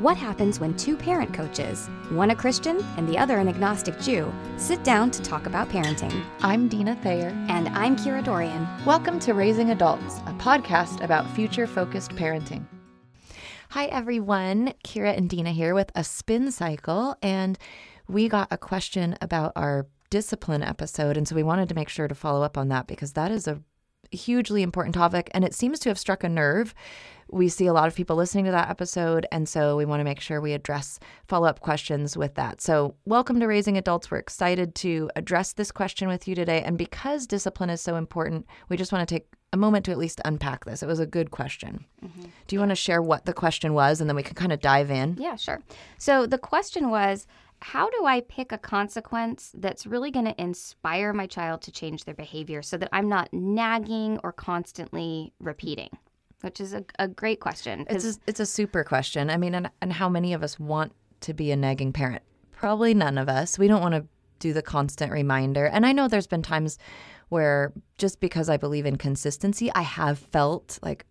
[0.00, 4.32] What happens when two parent coaches, one a Christian and the other an agnostic Jew,
[4.56, 6.24] sit down to talk about parenting?
[6.40, 7.28] I'm Dina Thayer.
[7.48, 8.66] And I'm Kira Dorian.
[8.86, 12.64] Welcome to Raising Adults, a podcast about future focused parenting.
[13.70, 14.72] Hi, everyone.
[14.84, 17.14] Kira and Dina here with a spin cycle.
[17.20, 17.58] And
[18.08, 21.16] we got a question about our discipline episode.
[21.16, 23.46] And so we wanted to make sure to follow up on that because that is
[23.46, 23.60] a
[24.10, 26.74] hugely important topic and it seems to have struck a nerve.
[27.32, 29.26] We see a lot of people listening to that episode.
[29.30, 30.98] And so we want to make sure we address
[31.28, 32.60] follow up questions with that.
[32.60, 34.10] So, welcome to Raising Adults.
[34.10, 36.62] We're excited to address this question with you today.
[36.62, 39.98] And because discipline is so important, we just want to take a moment to at
[39.98, 40.82] least unpack this.
[40.82, 41.84] It was a good question.
[42.04, 42.22] Mm-hmm.
[42.46, 44.60] Do you want to share what the question was and then we can kind of
[44.60, 45.16] dive in?
[45.18, 45.62] Yeah, sure.
[45.98, 47.26] So, the question was,
[47.62, 52.04] how do I pick a consequence that's really going to inspire my child to change
[52.04, 55.90] their behavior so that I'm not nagging or constantly repeating?
[56.42, 57.86] Which is a, a great question.
[57.90, 59.28] It's a, it's a super question.
[59.28, 62.22] I mean, and, and how many of us want to be a nagging parent?
[62.52, 63.58] Probably none of us.
[63.58, 64.06] We don't want to
[64.38, 65.66] do the constant reminder.
[65.66, 66.78] And I know there's been times
[67.28, 71.04] where just because I believe in consistency, I have felt like,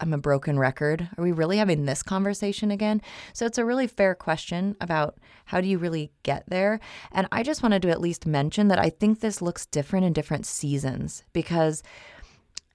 [0.00, 1.06] I'm a broken record.
[1.18, 3.02] Are we really having this conversation again?
[3.34, 6.80] So it's a really fair question about how do you really get there?
[7.12, 10.14] And I just wanted to at least mention that I think this looks different in
[10.14, 11.82] different seasons because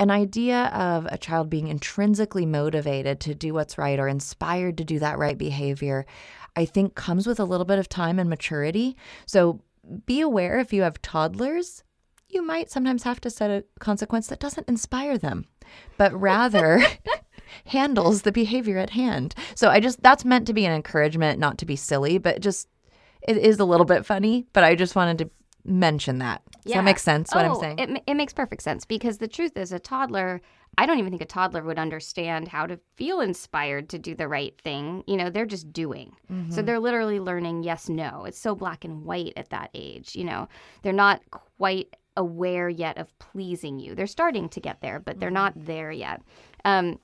[0.02, 4.84] an idea of a child being intrinsically motivated to do what's right or inspired to
[4.84, 6.06] do that right behavior,
[6.56, 8.98] I think comes with a little bit of time and maturity.
[9.26, 9.62] So
[10.06, 11.84] be aware if you have toddlers,
[12.28, 15.46] you might sometimes have to set a consequence that doesn't inspire them
[15.98, 16.84] but rather
[17.66, 19.36] handles the behavior at hand.
[19.56, 22.68] So I just that's meant to be an encouragement, not to be silly, but just
[23.22, 25.30] it is a little bit funny, but I just wanted to
[25.64, 26.42] mention that.
[26.64, 26.78] Does yeah.
[26.78, 27.80] that make sense what oh, I'm saying?
[27.80, 30.42] It, it makes perfect sense because the truth is a toddler
[30.78, 34.28] I don't even think a toddler would understand how to feel inspired to do the
[34.28, 35.04] right thing.
[35.06, 36.16] You know, they're just doing.
[36.32, 36.52] Mm-hmm.
[36.52, 38.24] So they're literally learning yes, no.
[38.26, 40.16] It's so black and white at that age.
[40.16, 40.48] You know,
[40.82, 43.96] they're not quite aware yet of pleasing you.
[43.96, 45.36] They're starting to get there, but they're mm-hmm.
[45.36, 46.22] not there yet.
[46.64, 47.00] Um,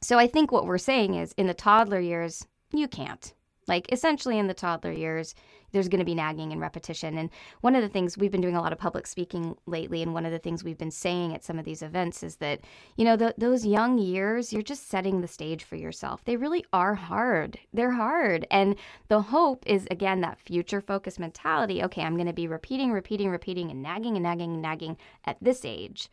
[0.00, 3.32] so I think what we're saying is in the toddler years, you can't.
[3.68, 5.34] Like essentially in the toddler years,
[5.76, 7.18] there's going to be nagging and repetition.
[7.18, 10.14] And one of the things we've been doing a lot of public speaking lately, and
[10.14, 12.60] one of the things we've been saying at some of these events is that,
[12.96, 16.24] you know, those young years, you're just setting the stage for yourself.
[16.24, 17.58] They really are hard.
[17.72, 18.46] They're hard.
[18.50, 18.76] And
[19.08, 21.82] the hope is, again, that future focused mentality.
[21.84, 25.36] Okay, I'm going to be repeating, repeating, repeating, and nagging and nagging and nagging at
[25.42, 26.08] this age.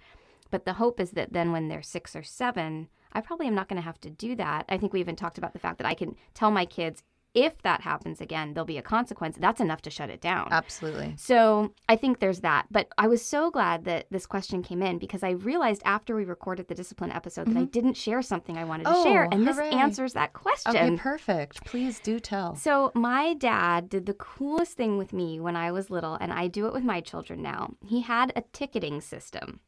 [0.52, 3.70] But the hope is that then when they're six or seven, I probably am not
[3.70, 4.66] going to have to do that.
[4.70, 7.02] I think we even talked about the fact that I can tell my kids
[7.34, 9.38] if that happens again, there'll be a consequence.
[9.40, 10.50] That's enough to shut it down.
[10.52, 11.16] Absolutely.
[11.18, 12.68] So I think there's that.
[12.70, 16.26] But I was so glad that this question came in because I realized after we
[16.26, 17.54] recorded the discipline episode mm-hmm.
[17.54, 17.72] that I mm-hmm.
[17.72, 19.24] didn't share something I wanted to oh, share.
[19.32, 19.70] And hooray.
[19.70, 20.76] this answers that question.
[20.76, 21.66] Okay, perfect.
[21.66, 22.56] Please do tell.
[22.56, 26.48] So my dad did the coolest thing with me when I was little, and I
[26.48, 27.74] do it with my children now.
[27.86, 29.60] He had a ticketing system.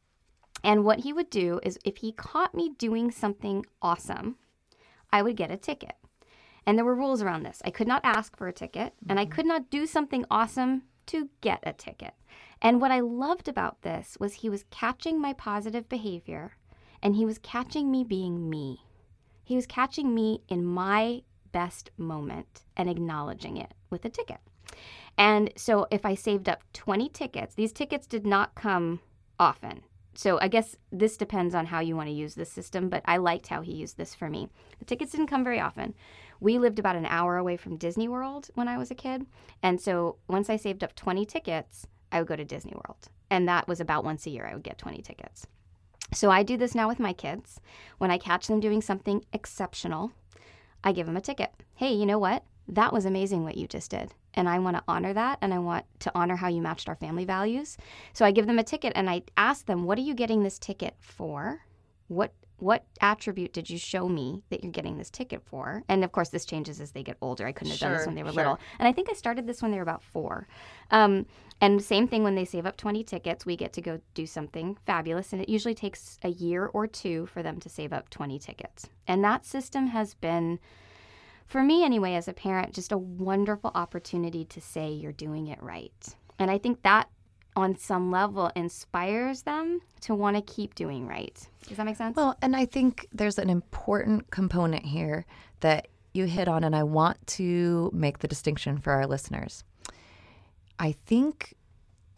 [0.62, 4.36] And what he would do is if he caught me doing something awesome,
[5.12, 5.94] I would get a ticket.
[6.66, 7.62] And there were rules around this.
[7.64, 9.10] I could not ask for a ticket, mm-hmm.
[9.10, 9.32] and I mm-hmm.
[9.32, 12.14] could not do something awesome to get a ticket.
[12.60, 16.56] And what I loved about this was he was catching my positive behavior
[17.02, 18.80] and he was catching me being me.
[19.44, 21.22] He was catching me in my
[21.52, 24.38] best moment and acknowledging it with a ticket.
[25.16, 29.00] And so if I saved up 20 tickets, these tickets did not come
[29.38, 29.82] often.
[30.14, 33.18] So I guess this depends on how you want to use this system, but I
[33.18, 34.48] liked how he used this for me.
[34.78, 35.94] The tickets didn't come very often.
[36.40, 39.26] We lived about an hour away from Disney World when I was a kid.
[39.62, 43.08] And so once I saved up 20 tickets, I would go to Disney World.
[43.30, 45.46] And that was about once a year I would get 20 tickets.
[46.12, 47.60] So I do this now with my kids.
[47.98, 50.12] When I catch them doing something exceptional,
[50.84, 51.52] I give them a ticket.
[51.74, 52.44] Hey, you know what?
[52.68, 54.14] That was amazing what you just did.
[54.34, 56.94] And I want to honor that and I want to honor how you matched our
[56.94, 57.76] family values.
[58.12, 60.58] So I give them a ticket and I ask them, What are you getting this
[60.58, 61.62] ticket for?
[62.08, 65.82] What what attribute did you show me that you're getting this ticket for?
[65.88, 67.46] And of course, this changes as they get older.
[67.46, 68.36] I couldn't have sure, done this when they were sure.
[68.36, 68.58] little.
[68.78, 70.48] And I think I started this when they were about four.
[70.90, 71.26] Um,
[71.60, 74.76] and same thing when they save up 20 tickets, we get to go do something
[74.86, 75.32] fabulous.
[75.32, 78.88] And it usually takes a year or two for them to save up 20 tickets.
[79.06, 80.58] And that system has been,
[81.46, 85.62] for me anyway, as a parent, just a wonderful opportunity to say you're doing it
[85.62, 86.14] right.
[86.38, 87.08] And I think that
[87.56, 91.48] on some level inspires them to want to keep doing right.
[91.66, 92.14] Does that make sense?
[92.14, 95.24] Well, and I think there's an important component here
[95.60, 99.64] that you hit on, and I want to make the distinction for our listeners.
[100.78, 101.54] I think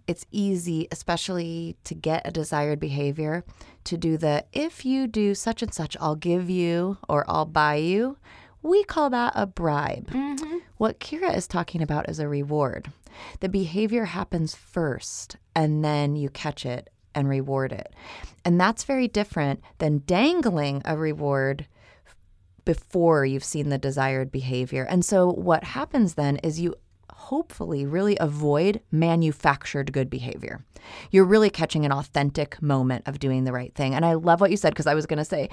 [0.09, 3.45] it's easy, especially to get a desired behavior,
[3.85, 7.77] to do the if you do such and such, I'll give you or I'll buy
[7.77, 8.17] you,
[8.63, 10.09] we call that a bribe.
[10.09, 10.59] Mm-hmm.
[10.79, 12.91] What Kira is talking about is a reward.
[13.41, 17.95] The behavior happens first, and then you catch it and reward it.
[18.45, 21.67] And that's very different than dangling a reward
[22.65, 24.87] before you've seen the desired behavior.
[24.89, 26.75] And so what happens then is you
[27.11, 30.65] hopefully really avoid manufactured good behavior.
[31.11, 33.95] You're really catching an authentic moment of doing the right thing.
[33.95, 35.51] And I love what you said because I was going to say,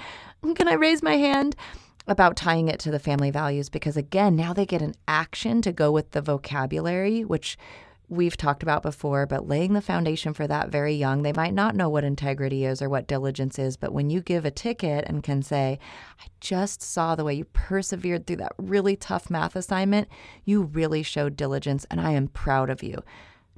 [0.55, 1.55] can I raise my hand?
[2.07, 5.71] About tying it to the family values because, again, now they get an action to
[5.71, 7.57] go with the vocabulary, which
[8.07, 11.75] we've talked about before, but laying the foundation for that very young, they might not
[11.75, 13.77] know what integrity is or what diligence is.
[13.77, 15.79] But when you give a ticket and can say,
[16.19, 20.07] I just saw the way you persevered through that really tough math assignment,
[20.43, 23.03] you really showed diligence, and I am proud of you.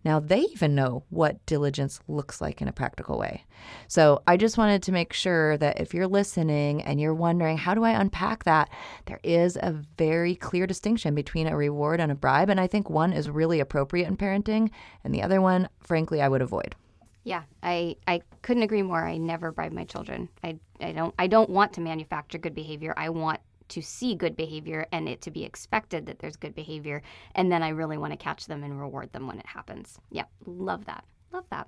[0.07, 3.43] Now they even know what diligence looks like in a practical way.
[3.89, 7.73] So I just wanted to make sure that if you're listening and you're wondering, how
[7.73, 8.69] do I unpack that?
[9.07, 12.49] There is a very clear distinction between a reward and a bribe.
[12.49, 14.71] And I think one is really appropriate in parenting,
[15.03, 16.73] and the other one, frankly, I would avoid.
[17.25, 19.05] Yeah, I, I couldn't agree more.
[19.05, 20.29] I never bribe my children.
[20.41, 22.93] I, I don't I don't want to manufacture good behavior.
[22.95, 27.01] I want to see good behavior and it to be expected that there's good behavior.
[27.35, 29.97] And then I really want to catch them and reward them when it happens.
[30.11, 31.03] Yeah, love that.
[31.31, 31.67] Love that.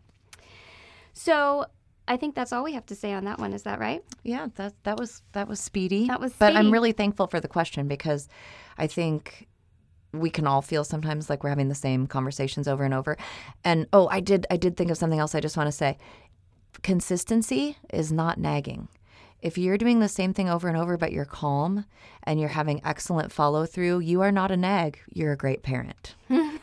[1.13, 1.65] So
[2.07, 3.53] I think that's all we have to say on that one.
[3.53, 4.03] Is that right?
[4.23, 6.07] Yeah, that that was that was speedy.
[6.07, 8.27] That was But I'm really thankful for the question because
[8.77, 9.47] I think
[10.11, 13.15] we can all feel sometimes like we're having the same conversations over and over.
[13.63, 15.97] And oh, I did I did think of something else I just want to say.
[16.81, 18.87] Consistency is not nagging.
[19.41, 21.85] If you're doing the same thing over and over but you're calm
[22.23, 24.99] and you're having excellent follow through, you are not a nag.
[25.13, 26.15] You're a great parent.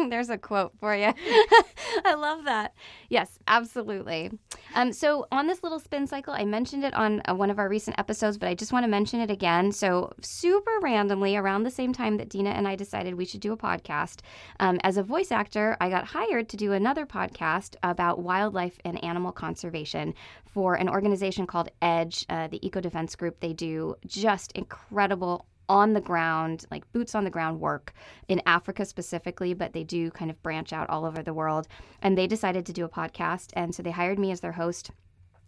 [0.08, 1.12] There's a quote for you.
[2.04, 2.74] I love that.
[3.08, 4.30] Yes, absolutely.
[4.74, 7.68] Um, so, on this little spin cycle, I mentioned it on uh, one of our
[7.68, 9.72] recent episodes, but I just want to mention it again.
[9.72, 13.52] So, super randomly, around the same time that Dina and I decided we should do
[13.52, 14.20] a podcast,
[14.60, 19.02] um, as a voice actor, I got hired to do another podcast about wildlife and
[19.02, 20.14] animal conservation
[20.46, 23.40] for an organization called EDGE, uh, the Eco Defense Group.
[23.40, 27.94] They do just incredible on the ground, like boots on the ground work
[28.28, 31.68] in Africa specifically, but they do kind of branch out all over the world.
[32.02, 33.50] And they decided to do a podcast.
[33.54, 34.90] And so they hired me as their host.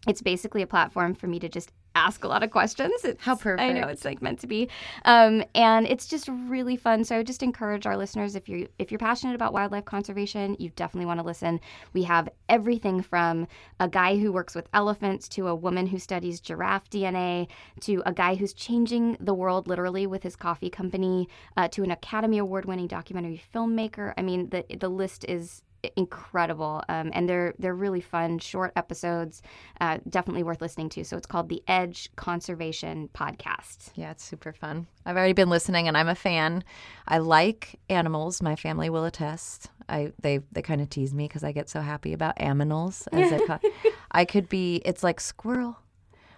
[0.07, 3.05] It's basically a platform for me to just ask a lot of questions.
[3.05, 3.61] It's, How perfect.
[3.61, 4.69] I know it's like meant to be,
[5.05, 7.05] um, and it's just really fun.
[7.05, 10.57] So I would just encourage our listeners if you if you're passionate about wildlife conservation,
[10.59, 11.61] you definitely want to listen.
[11.93, 13.47] We have everything from
[13.81, 17.49] a guy who works with elephants to a woman who studies giraffe DNA
[17.81, 21.91] to a guy who's changing the world literally with his coffee company uh, to an
[21.91, 24.15] Academy Award winning documentary filmmaker.
[24.17, 25.63] I mean the the list is
[25.97, 29.43] incredible um, and they're they're really fun short episodes
[29.81, 34.53] uh, definitely worth listening to so it's called the edge conservation podcast Yeah, it's super
[34.53, 34.87] fun.
[35.05, 36.63] I've already been listening and I'm a fan.
[37.09, 38.41] I like animals.
[38.41, 39.71] My family will attest.
[39.89, 43.33] I they they kind of tease me because I get so happy about aminals as
[43.33, 43.59] I.
[44.13, 45.79] I could be it's like squirrel.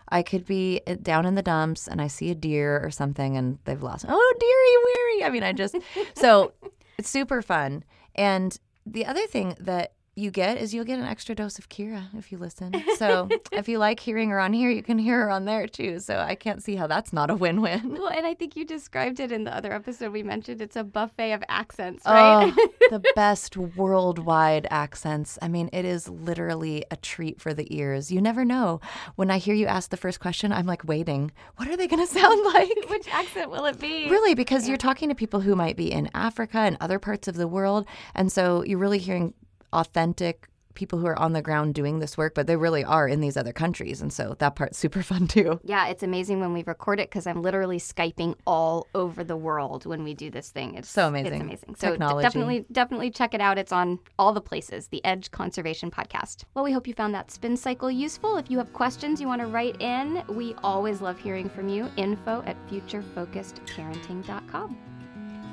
[0.09, 3.37] I could be uh, down in the dumps and I see a deer or something
[3.37, 4.07] and they've lost.
[4.09, 5.25] Oh, dearie weary.
[5.25, 5.77] I mean, I just
[6.15, 6.53] so
[6.99, 7.85] it's super fun.
[8.15, 12.05] And the other thing that you get is you'll get an extra dose of Kira
[12.17, 12.73] if you listen.
[12.97, 15.99] So if you like hearing her on here, you can hear her on there too.
[15.99, 17.93] So I can't see how that's not a win-win.
[17.99, 20.85] well and i think you described it in the other episode we mentioned it's a
[20.85, 25.39] buffet of accents oh, right Oh, the best worldwide accents.
[25.41, 28.11] I mean, it is literally a treat for the ears.
[28.11, 28.81] You never know.
[29.17, 31.31] When I hear you ask the first question, I'm like waiting.
[31.57, 32.71] What are they going to sound like?
[32.89, 36.11] which accent will it be Really, because you're talking to people who might be in
[36.15, 37.87] Africa and other parts of the world.
[38.15, 39.35] And so you're really hearing
[39.75, 43.21] authentic people who are on the ground doing this work, but they really are in
[43.21, 44.03] these other countries.
[44.03, 45.61] And so that part's super fun too.
[45.63, 49.87] yeah, it's amazing when we record it because I'm literally Skyping all over the world
[49.87, 50.75] when we do this thing.
[50.75, 51.35] It's So amazing.
[51.35, 51.77] It's amazing.
[51.79, 52.25] So Technology.
[52.25, 53.57] definitely, definitely check it out.
[53.57, 54.89] It's on all the places.
[54.89, 56.43] The Edge Conservation Podcast.
[56.55, 58.37] Well, we hope you found that spin cycle useful.
[58.37, 61.89] If you have questions you want to write in, we always love hearing from you.
[61.97, 64.94] Info at futurefocusedparenting.com.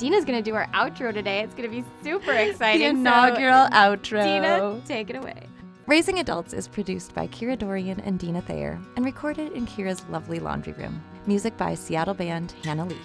[0.01, 1.41] Dina's going to do our outro today.
[1.41, 3.03] It's going to be super exciting.
[3.03, 4.23] The So, inaugural outro.
[4.23, 5.43] Dina, take it away.
[5.85, 10.39] Raising Adults is produced by Kira Dorian and Dina Thayer and recorded in Kira's lovely
[10.39, 11.03] laundry room.
[11.27, 12.97] Music by Seattle band Hannah Lee.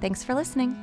[0.00, 0.76] Thanks for listening.